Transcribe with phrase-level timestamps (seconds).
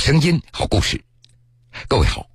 [0.00, 1.04] 声音，好故事。
[1.86, 2.26] 各位好，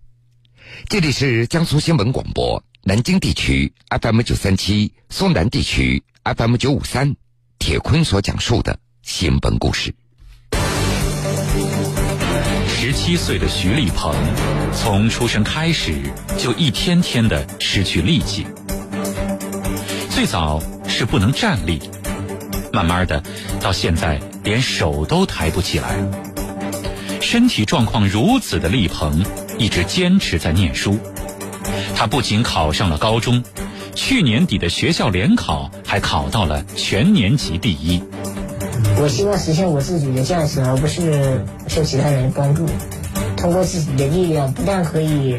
[0.87, 7.15] 这里是江苏新闻广播南京地区 FM 九三七，苏南地区 FM 九五三。
[7.57, 9.95] 铁坤所讲述的新闻故事。
[12.67, 14.13] 十七岁的徐立鹏，
[14.71, 15.99] 从出生开始
[16.37, 18.45] 就一天天的失去力气。
[20.11, 21.81] 最早是不能站立，
[22.71, 23.23] 慢慢的
[23.59, 25.97] 到现在连手都抬不起来。
[27.25, 29.25] 身体状况如此的立鹏，
[29.57, 30.99] 一直坚持在念书。
[31.95, 33.43] 他不仅考上了高中，
[33.95, 37.99] 去年底的学校联考还考到了全年级第一。
[39.01, 42.67] 我希望实现我自己的价值，而不是受其他人帮助。
[43.35, 45.37] 通过自己的力量，不但可以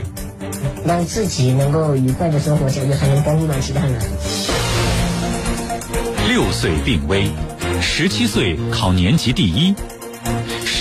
[0.85, 3.95] 让自己能够愉快的生活下去，还能帮助到其他人。
[6.29, 7.31] 六岁病危，
[7.81, 9.73] 十七岁考年级第一。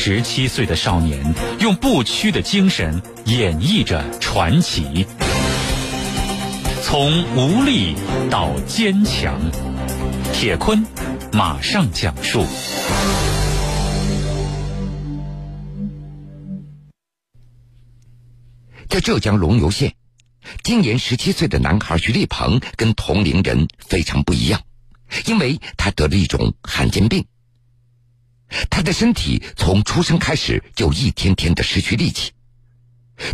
[0.08, 5.07] 十七岁的少年用不屈的精神演绎着传奇，
[6.84, 7.96] 从无力
[8.29, 9.41] 到坚强。
[10.32, 10.85] 铁坤
[11.34, 12.46] 马上讲述。
[18.88, 19.96] 在浙江龙游县，
[20.63, 24.62] 今年十七岁的男孩徐立鹏跟同龄人非常不一样，
[25.26, 27.26] 因为他得了一种罕见病。
[28.70, 32.32] 他的身体从出生开始就一天天的失去力气，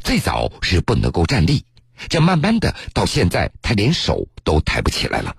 [0.03, 1.65] 最早是不能够站立，
[2.09, 5.35] 这慢慢的到现在，他连手都抬不起来了。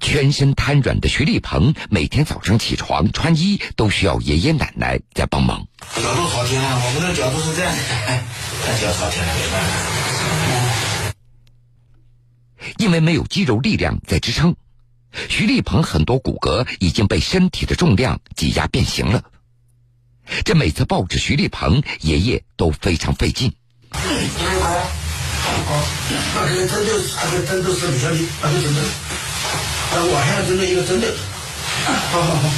[0.00, 5.66] 全身瘫软的徐立鹏，每天早上起床穿衣都需要爷爷奶奶在帮忙。
[5.94, 7.80] 脚都朝天了，我们的脚都是这样的，
[8.66, 9.74] 那脚朝天了没办法。
[12.78, 14.56] 因为没有肌肉力量在支撑。
[15.28, 19.22] 徐立鹏很多骨骼已经被身体的重量挤压变形了，
[20.44, 23.52] 这每次抱着徐立鹏，爷爷都非常费劲。
[23.90, 24.00] 好，
[26.34, 28.80] 把这个针头，把这个针头伸下去，把这个针头，
[29.92, 31.06] 再往下针的一个针头。
[31.84, 32.50] 好好好。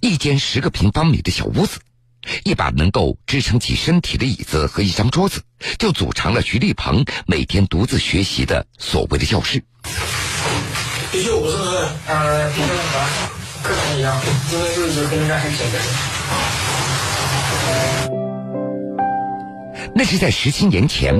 [0.00, 1.78] 一间十个平方米的小屋子，
[2.44, 5.42] 一把能够支撑起身体的椅子和一张桌子，
[5.78, 9.62] 就组成了徐立鹏每天独自学习的所谓的教室。
[11.14, 11.70] 一九五是不是？
[12.06, 12.98] 呃，比这个和
[13.62, 14.14] 课程一样，
[14.52, 15.80] 因为是一个跟着很简单。
[19.94, 21.18] 那是在十七年前，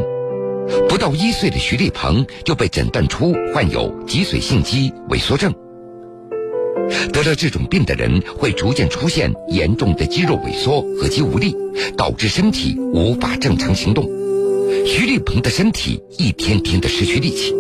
[0.91, 5.55] 不到一岁的徐立鹏就被诊断出患有脊髓性肌萎缩症。
[7.13, 11.57] 得了这种病的人会逐渐出现严重的肌肉萎缩和肌无力，
[11.97, 14.05] 导致身体无法正常行动。
[14.87, 17.55] 徐立鹏的身体一天天的失去力气。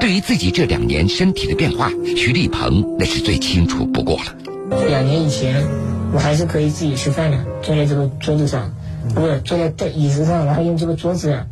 [0.00, 4.86] 对于自己这两年身体的变化，徐立鹏那是最清楚不过了。
[4.88, 5.64] 两年以前，
[6.12, 8.74] 我还是可以自己吃饭的，坐在这个桌子上，
[9.14, 11.44] 不是坐在凳椅子上，然后用这个桌子，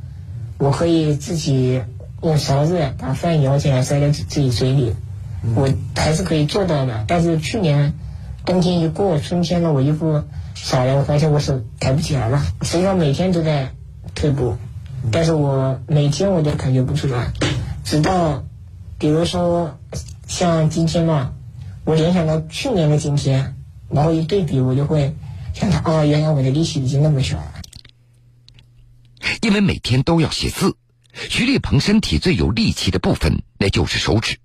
[0.59, 1.83] 我可以自己
[2.23, 4.95] 用勺子把饭舀起来塞在自己嘴里，
[5.55, 7.05] 我还是可以做到的。
[7.07, 7.93] 但是去年
[8.45, 10.23] 冬天一过，春天了，我衣服
[10.55, 12.43] 少了，我发现我手抬不起来了。
[12.63, 13.71] 实际上每天都在
[14.15, 14.57] 退步，
[15.13, 17.33] 但是我每天我都感觉不出来。
[17.91, 18.45] 直到，
[19.01, 19.81] 比如说
[20.29, 21.33] 像今天嘛，
[21.85, 23.57] 我联想到去年的今天，
[23.89, 25.17] 然后一对比，我就会
[25.53, 27.55] 想到，哦，原来我的力气已经那么小了。
[29.43, 30.77] 因为每天都要写字，
[31.29, 34.39] 徐立鹏身体最有力气的部分那就是手指，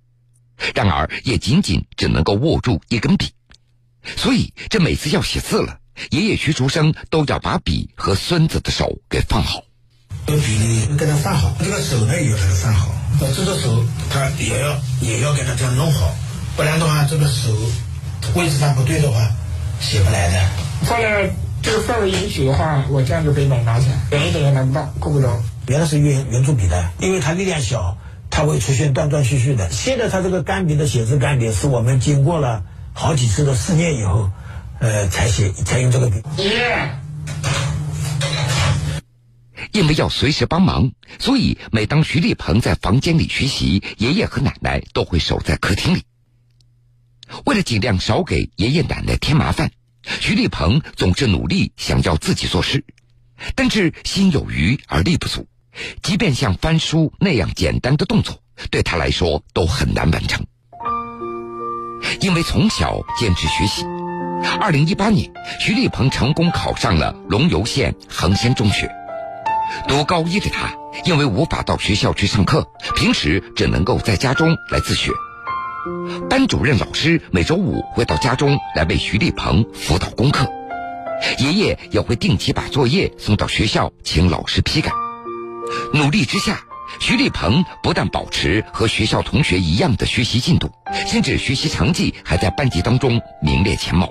[0.74, 3.30] 然而也仅仅只能够握住一根笔，
[4.16, 5.78] 所以这每次要写字了，
[6.10, 9.62] 爷爷徐竹生都要把笔和孙子的手给放好。
[10.26, 12.95] 有笔呢，给他放好，这个手呢也要给他放好。
[13.18, 16.14] 那这个手他也要也要给他这样弄好，
[16.56, 17.50] 不然的话，这个手
[18.34, 19.26] 位置上不对的话，
[19.80, 20.48] 写不来的。
[20.84, 21.30] 放在
[21.62, 25.40] 这个范围允许的话，我这样就可以把它拿起来，远一点也拿不到，够不着。
[25.66, 27.96] 原来是圆圆珠笔的，因为它力量小，
[28.30, 29.70] 它会出现断断续续的。
[29.70, 32.62] 现在它这个钢笔的写字钢笔，是我们经过了
[32.92, 34.30] 好几次的试验以后，
[34.78, 36.22] 呃，才写才用这个笔。
[36.36, 36.90] 耶。
[39.76, 46.02] 因为要随时帮忙，所以每当徐立鹏在房间里学习，爷爷和奶奶都会守在客厅里。
[47.44, 49.70] 为了尽量少给爷爷奶奶添麻烦，
[50.02, 52.86] 徐立鹏总是努力想要自己做事，
[53.54, 55.46] 但是心有余而力不足，
[56.02, 60.42] 即便像翻书那样简单的动作，对他来说都很难完成。
[62.22, 63.82] 因为从小坚持学习，
[64.58, 65.30] 二零一八年，
[65.60, 68.90] 徐立鹏成功考上了龙游县恒先中学。
[69.88, 70.72] 读高一的他，
[71.04, 75.10] 因为无法到学校去上课，平时只能够在家中来自学。
[76.28, 80.46] 班主任老师每周五会到家中来为徐立鹏辅导功课。
[81.38, 84.90] 爷爷也会定期把作业送到学校，请老师批改。
[85.94, 86.60] 努力之下，
[87.00, 90.70] 徐立鹏不但保持和学校同学一样的学习进度，
[91.06, 94.10] 甚至学习成绩还在班级当中名列前茅。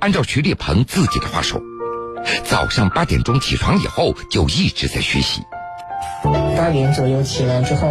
[0.00, 1.60] 按照徐立鹏自己的话说，
[2.44, 5.42] 早上八点钟起床以后就一直在学习。
[6.56, 7.88] 八点左右起来之后，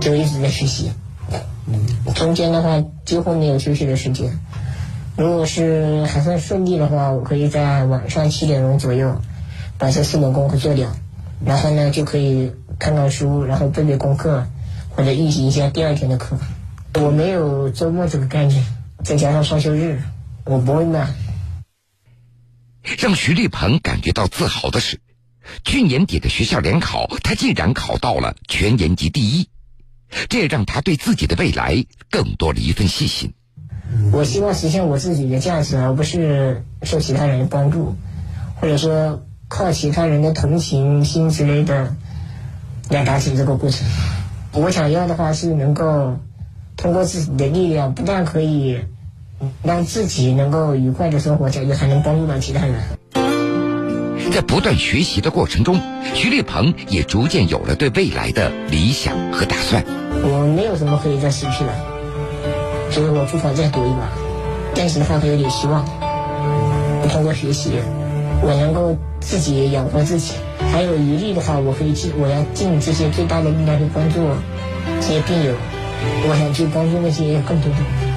[0.00, 0.92] 就一直在学习。
[1.66, 4.38] 嗯中间的话几乎没有休息的时间。
[5.16, 9.20] 如果是还算顺利的话，我可以在晚上七点钟左右
[9.78, 10.88] 把这四门功课做掉，
[11.44, 14.46] 然后呢就可以看看书，然后背背功课，
[14.90, 16.36] 或者预习一下第二天的课。
[16.94, 18.64] 我没有周末这个概念，
[19.04, 20.00] 再加上双休日，
[20.44, 21.14] 我不会慢。
[22.98, 25.00] 让徐立鹏感觉到自豪的是，
[25.64, 29.48] 去年底的学校联考，他竟然考到了全年级第一，
[30.28, 33.34] 这也让他对自己的未来更多了一份信心。
[34.10, 37.94] 我希望实现我自己的价值，而不是受其他人的帮助，
[38.56, 41.94] 或者说靠其他人的同情心之类的
[42.88, 43.86] 来达成这个过程。
[44.52, 46.18] 我想要的话是能够
[46.76, 48.78] 通过自己的力量，不但可以
[49.62, 52.74] 让自己能够愉快的生活下去，还能帮助到其他人。
[54.32, 55.78] 在不断学习的过程中，
[56.14, 59.84] 徐立鹏也逐渐有了对未来的理想和打算。
[60.24, 61.72] 我没有什么可以再失去的。
[62.90, 64.08] 所以我不妨再赌一把，
[64.74, 65.84] 但是的话还有点希望。
[67.10, 67.72] 通过学习，
[68.42, 70.34] 我能够自己养活自己，
[70.72, 74.20] 还有余力的话，我可以尽我要尽这些最大的力量去帮助
[75.00, 75.52] 这些病友。
[76.28, 77.76] 我想去帮助那些更多的。
[77.76, 78.11] 徐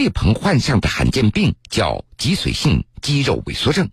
[0.00, 3.90] 徐立鹏患上的罕见病叫脊髓性肌肉萎缩症，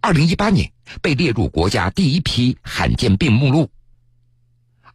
[0.00, 3.70] 二零一八年被列入国家第一批罕见病目录。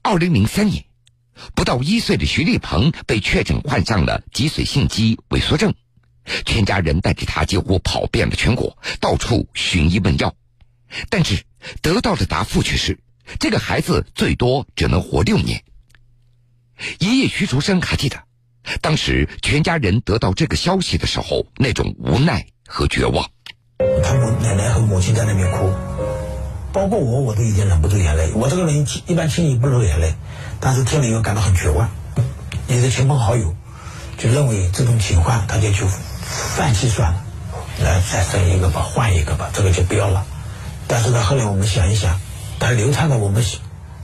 [0.02, 0.84] 二零零三年，
[1.56, 5.74] 不到一岁的徐立鹏被确诊患上了脊髓性肌萎缩症，
[6.46, 10.36] 全家人带着他几乎跑遍了全国，到处寻医问药，
[11.10, 11.46] 但是
[11.82, 13.00] 得到的答复却是
[13.40, 15.64] 这个孩子最多只能活六年。
[17.00, 18.22] 爷爷徐竹生还记得，
[18.82, 23.30] 当时全家人得到这个消息的时候，那种无奈和绝望。
[24.04, 25.72] 他母奶奶和母亲在那边哭。
[26.74, 28.32] 包括我，我都已经忍不住眼泪。
[28.34, 30.14] 我这个人一般轻易不流眼泪，
[30.62, 31.90] 但是听了以后感到很绝望。
[32.68, 33.54] 你的亲朋好友
[34.18, 35.84] 就认为这种情况，他就去
[36.24, 37.22] 放弃算了，
[37.84, 40.26] 来再生一个吧，换一个吧，这个就不要了。
[40.88, 42.18] 但是呢，后来我们想一想，
[42.58, 43.58] 他流畅了我们血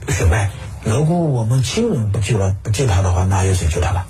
[0.08, 0.50] 血脉，
[0.84, 4.06] 如果我们亲人不救了，不救他的话，那有谁救他了？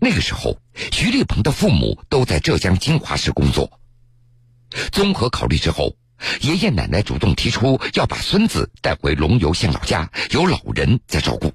[0.00, 0.58] 那个时候，
[0.92, 3.70] 徐立鹏的父母都在浙江金华市工作。
[4.92, 5.96] 综合考虑之后，
[6.40, 11.52] 爷爷奶奶主动提出要把孙子带回龙游县老家，有老人在照顾，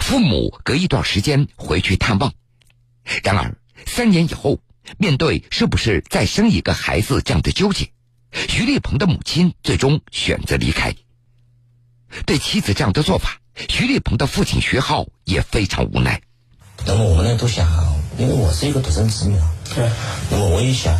[0.00, 2.32] 父母隔一段时间回去探望。
[3.22, 3.56] 然而，
[3.86, 4.60] 三年以后，
[4.98, 7.90] 面对是不是再生一个孩子这样的纠结，
[8.48, 10.94] 徐立鹏的母亲最终选择离开。
[12.26, 16.20] 对妻子这样的做法，徐立鹏的父亲徐浩也非常无奈。
[16.88, 17.68] 那么我们呢都想，
[18.16, 19.44] 因为我是一个独生子女啊，
[19.74, 19.86] 对，
[20.30, 20.98] 那么我也想。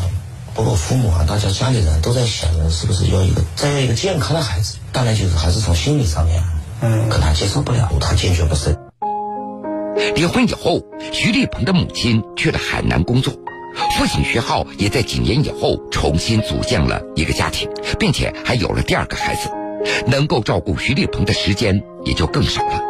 [0.55, 4.76] 包括父母啊，大家家里人都在想着是不是要一个再要一个健康的孩子。
[4.93, 6.43] 当然，就是还是从心理上面，
[6.82, 8.76] 嗯，可他接受不了，他坚决不生。
[10.17, 10.82] 离婚以后，
[11.12, 13.33] 徐立鹏的母亲去了海南工作，
[13.97, 19.49] 父亲徐浩也在几年以后重新组建了一个家庭，并且还有了第二个孩子，
[20.09, 22.80] 能够照顾徐立鹏的时间也就更少了，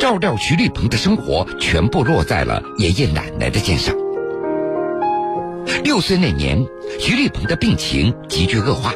[0.00, 3.94] 照料徐立鹏的生活全部落在了爷爷奶奶的肩上。
[5.82, 6.66] 六岁那年，
[7.00, 8.92] 徐立鹏的病情急剧恶化，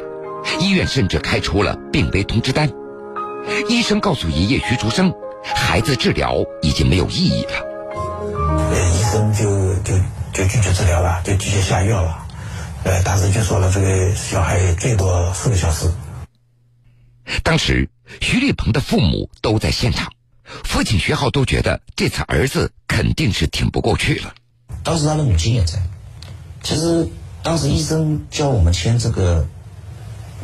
[0.60, 2.70] 医院甚至开出了病危通知单。
[3.68, 7.50] 医生告诉爷爷徐竹生，孩子治疗已经没有意义了。
[8.70, 9.96] 呃，医生就就
[10.32, 12.26] 就拒绝治疗了，就拒绝下药了。
[12.84, 15.90] 呃，当时就说了，这个小孩最多四个小时。
[17.42, 17.88] 当时
[18.20, 20.10] 徐立鹏的父母都在现场，
[20.64, 24.34] 父亲徐浩都觉得这次儿子肯定是挺不过去了。
[24.82, 25.78] 当时他的母亲也在。
[26.62, 27.08] 其实
[27.42, 29.46] 当时医生叫我们签这个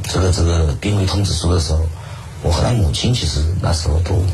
[0.04, 1.87] 这个这个病危通知书的时候，
[2.42, 4.25] 我和他母亲其实那时候都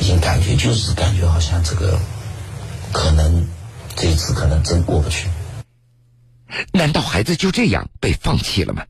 [0.00, 1.98] 已经感觉就是感觉好像这个
[2.92, 3.46] 可能
[3.94, 5.28] 这一次可能真过不去。
[6.72, 8.84] 难道孩子就这样被放弃了吗？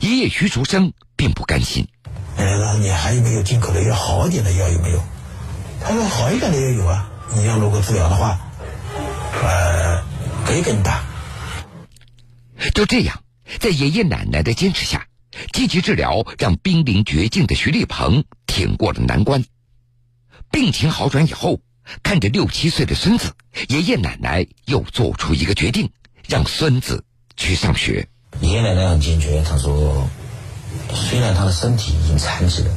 [0.00, 1.86] 爷爷徐竹生并不甘心。
[2.36, 5.02] 呃，你还有没有进口的药好一点的药有没有？
[5.82, 8.38] 他说好一点的也有啊，你要如果治疗的话，
[9.42, 10.02] 呃，
[10.44, 11.02] 可以给你打。
[12.74, 13.22] 就这样，
[13.58, 15.06] 在爷爷奶奶的坚持下，
[15.52, 19.44] 积极治疗让濒临绝境的徐立鹏挺过了难关。
[20.50, 21.60] 病情好转以后，
[22.02, 23.32] 看着六七岁的孙子，
[23.68, 25.90] 爷爷奶奶又做出一个决定，
[26.28, 27.04] 让孙子
[27.36, 28.06] 去上学。
[28.40, 30.08] 爷爷奶奶很坚决，他说
[30.94, 32.70] ：“虽然他的身体已经残疾了，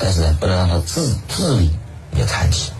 [0.00, 1.70] 但是呢，不能让他智智力
[2.16, 2.72] 也残疾。”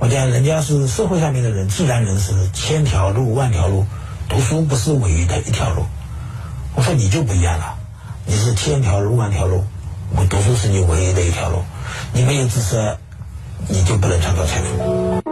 [0.00, 3.86] 我讲，人家是社会上面的人，自然人是千条路万条路，
[4.28, 5.84] 读书不是唯一的一条路。
[6.74, 7.78] 我说你就不一样了，
[8.26, 9.64] 你是千条路万条路，
[10.16, 11.62] 我读书是你唯一的一条路，
[12.12, 12.96] 你没有知识。
[13.68, 15.22] 你就不能创造财富。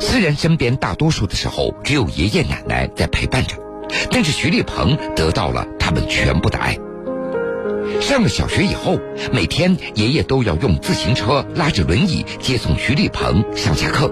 [0.00, 3.54] 虽然身边大多数的时候只有爷爷奶奶在陪伴着，
[4.10, 6.76] 但是徐立鹏得到了他们全部的爱。
[8.00, 8.98] 上了小学以后，
[9.32, 14.10] 每天爷爷都要用自行车拉着轮椅接送徐立鹏上下课。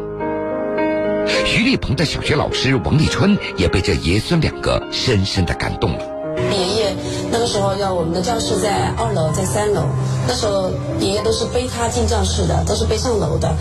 [1.45, 6.05] 徐立鹏的小学老师王立春也被这爷孙两个深深的感动了。
[6.53, 6.95] 爷爷
[7.31, 9.85] 那个时候要我们的教室在二楼，在三楼。
[10.31, 10.71] 那时候
[11.01, 13.53] 爷爷都是背他进教室的，都是背上楼的。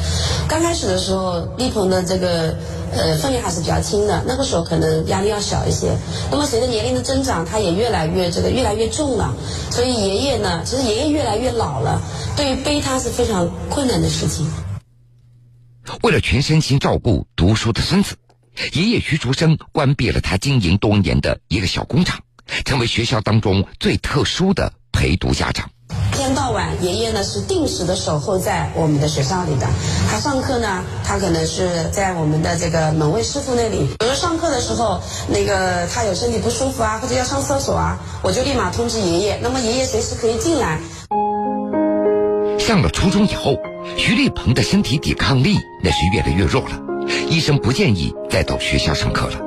[0.47, 2.55] 刚开始的时候，立鹏的这个
[2.93, 5.97] 呃分量还是比较轻的，那个时候可能压力要小一些。
[6.29, 9.33] 那么随着年龄的增长，他也越来越这个越来越重了。
[9.71, 11.99] 所以爷爷呢，其实爷爷越来越老了，
[12.37, 14.45] 对于背他是非常困难的事情。
[16.03, 18.15] 为了全身心照顾读书的孙子，
[18.73, 22.21] 爷爷徐竹生关闭了他经营多年的一个小工厂。
[22.63, 25.69] 成为学校当中最特殊的陪读家长。
[26.51, 29.67] 晚，爷爷呢是定时的守候在我们的学校里的。
[30.09, 33.87] 他上课呢，他可能是在我们的这个门卫师傅那里。
[33.99, 39.39] 比如上课的时候，那个他有身体不舒服啊，或者要上厕所啊，我就立马通知爷爷。
[39.41, 40.79] 那么爷爷随时可以进来。
[42.59, 43.55] 上了初中以后，
[43.97, 46.79] 徐立鹏的身体抵抗力那是越来越弱了，
[47.29, 49.39] 医生不建议再到学校上课了。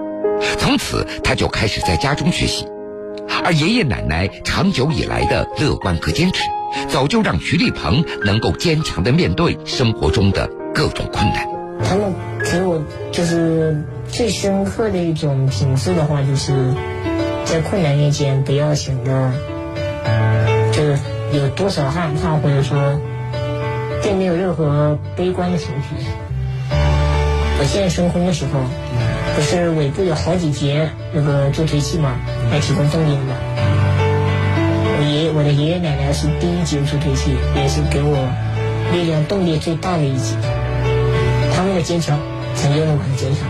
[0.59, 2.67] 从此，他就开始在家中学习。
[3.45, 6.49] 而爷爷奶奶长久以来的乐观和坚持，
[6.89, 11.49] 早就让徐立鹏能够坚强的面对生活中的各种困难。
[11.85, 12.13] 他们
[12.45, 12.81] 给我
[13.11, 16.53] 就是最深刻的一种品质的话，就是
[17.45, 19.33] 在困难面前不要显得
[20.73, 20.99] 就是
[21.33, 23.01] 有多少害怕，或者说
[24.03, 26.07] 并没有任何悲观的情绪。
[27.63, 28.61] 我现在升空的时候。
[29.37, 33.35] 不是尾部有好几节那个助推器嘛，来提供动力的。
[34.99, 38.29] 我爷我的爷爷奶奶是第一节助推器，也是给我
[38.93, 40.37] 力量动力最大的一节。
[41.55, 42.19] 他们的坚强
[42.57, 43.49] 成就了我的坚强。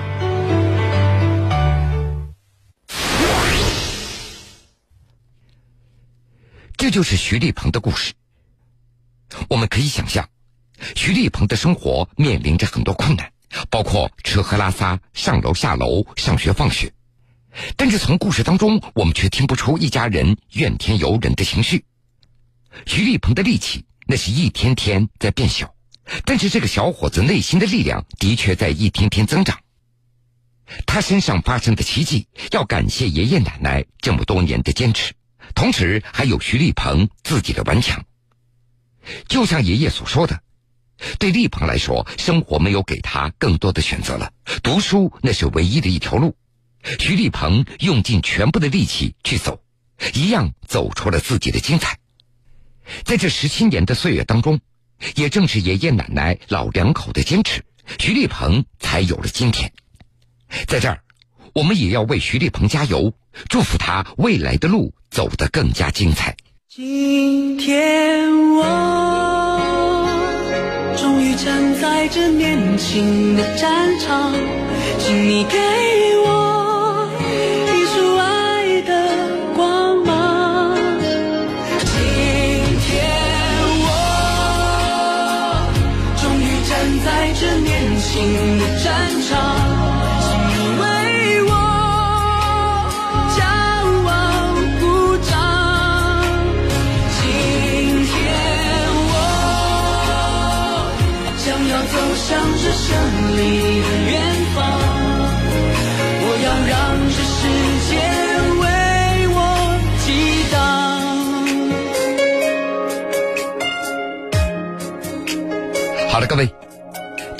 [6.76, 8.12] 这就是徐立鹏的故事。
[9.48, 10.28] 我们可以想象，
[10.94, 13.31] 徐立鹏的生活面临着很多困难。
[13.70, 16.92] 包括吃喝拉撒、上楼下楼、上学放学，
[17.76, 21.84] 但是从故事当中，我们却听不出一家人怨天尤人的情绪。
[22.86, 25.74] 徐立鹏的力气那是一天天在变小，
[26.24, 29.58] 但是这个小伙子内心的力量的确在一天天增长。
[30.86, 35.12] 他身上发生的奇迹，要感谢爷爷奶奶这么多年的坚持，
[35.54, 38.04] 同时还有徐立鹏自己的顽强。
[39.28, 40.40] 就像爷爷所说的。
[41.18, 44.32] 对立鹏来说，生活没有给他更多的选择了，
[44.62, 46.36] 读书那是唯一的一条路。
[46.98, 49.62] 徐立鹏用尽全部的力气去走，
[50.14, 51.98] 一样走出了自己的精彩。
[53.04, 54.60] 在这十七年的岁月当中，
[55.14, 57.64] 也正是爷爷奶奶老两口的坚持，
[57.98, 59.72] 徐立鹏才有了今天。
[60.66, 61.02] 在这儿，
[61.54, 63.14] 我们也要为徐立鹏加油，
[63.48, 66.36] 祝福他未来的路走得更加精彩。
[66.68, 67.91] 今天
[72.02, 74.32] 在这年轻的战场，
[74.98, 75.56] 请你给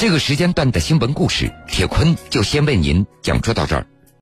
[0.02, 3.86] 这个时间段的新闻故事，铁坤就先为您讲述到这儿。